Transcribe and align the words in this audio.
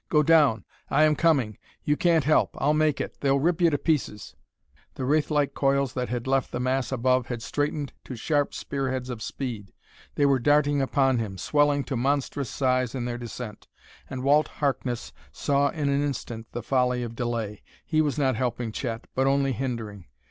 Go 0.09 0.23
down! 0.23 0.65
I 0.89 1.03
am 1.03 1.15
coming 1.15 1.59
you 1.83 1.95
can't 1.95 2.23
help 2.23 2.57
I'll 2.59 2.73
make 2.73 2.99
it 2.99 3.19
they'll 3.21 3.37
rip 3.39 3.61
you 3.61 3.69
to 3.69 3.77
pieces" 3.77 4.35
The 4.95 5.05
wraith 5.05 5.29
like 5.29 5.53
coils 5.53 5.93
that 5.93 6.09
had 6.09 6.25
left 6.25 6.51
the 6.51 6.59
mass 6.59 6.91
above 6.91 7.27
had 7.27 7.43
straightened 7.43 7.93
to 8.05 8.15
sharp 8.15 8.51
spear 8.55 8.89
heads 8.89 9.11
of 9.11 9.21
speed. 9.21 9.73
They 10.15 10.25
were 10.25 10.39
darting 10.39 10.81
upon 10.81 11.19
him, 11.19 11.37
swelling 11.37 11.83
to 11.83 11.95
monstrous 11.95 12.49
size 12.49 12.95
in 12.95 13.05
their 13.05 13.19
descent. 13.19 13.67
And 14.09 14.23
Walt 14.23 14.47
Harkness 14.47 15.13
saw 15.31 15.69
in 15.69 15.87
an 15.87 16.01
instant 16.01 16.47
the 16.51 16.63
folly 16.63 17.03
of 17.03 17.15
delay: 17.15 17.61
he 17.85 18.01
was 18.01 18.17
not 18.17 18.35
helping 18.35 18.71
Chet, 18.71 19.05
but 19.13 19.27
only 19.27 19.51
hindering.... 19.51 20.05